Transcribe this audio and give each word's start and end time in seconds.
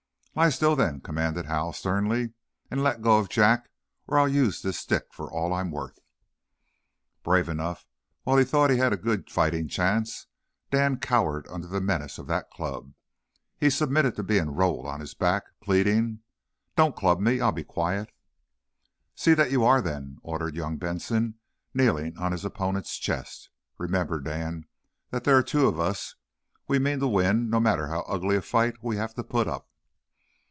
"Lie 0.33 0.47
still, 0.47 0.77
then," 0.77 1.01
commanded 1.01 1.47
Hal, 1.47 1.73
sternly. 1.73 2.31
"And 2.71 2.81
let 2.81 3.01
go 3.01 3.17
of 3.19 3.27
Jack, 3.27 3.69
or 4.07 4.17
I'll 4.17 4.29
use 4.29 4.61
this 4.61 4.79
stick 4.79 5.07
for 5.13 5.29
I'm 5.53 5.71
worth." 5.71 5.99
Brave 7.21 7.49
enough 7.49 7.85
while 8.23 8.37
he 8.37 8.45
thought 8.45 8.69
he 8.69 8.77
had 8.77 8.93
a 8.93 8.97
good 8.97 9.29
fighting 9.29 9.67
chance, 9.67 10.27
Dan 10.71 10.99
cowered 11.01 11.49
under 11.49 11.67
the 11.67 11.81
menace 11.81 12.17
of 12.17 12.27
that 12.27 12.49
club. 12.49 12.93
He 13.57 13.69
submitted 13.69 14.15
to 14.15 14.23
being 14.23 14.51
rolled 14.51 14.87
on 14.87 15.01
his 15.01 15.13
back, 15.13 15.43
pleading: 15.61 16.19
"Don't 16.77 16.95
club 16.95 17.19
me! 17.19 17.41
I'll 17.41 17.51
be 17.51 17.65
quiet." 17.65 18.09
"See 19.13 19.33
that 19.33 19.51
you 19.51 19.65
are, 19.65 19.81
then," 19.81 20.15
ordered 20.23 20.55
young 20.55 20.77
Benson, 20.77 21.39
kneeling 21.73 22.17
on 22.17 22.31
his 22.31 22.45
opponent's 22.45 22.95
chest. 22.97 23.49
"Remember, 23.77 24.21
Dan, 24.21 24.65
that 25.09 25.25
there 25.25 25.35
are 25.37 25.43
two 25.43 25.67
of 25.67 25.77
us. 25.77 26.15
We 26.69 26.79
mean 26.79 27.01
to 27.01 27.07
win, 27.09 27.49
no 27.49 27.59
matter 27.59 27.87
how 27.87 28.03
ugly 28.07 28.37
a 28.37 28.41
fight 28.41 28.81
we 28.81 28.95
have 28.95 29.13
to 29.15 29.25
put 29.25 29.49
up." 29.49 29.67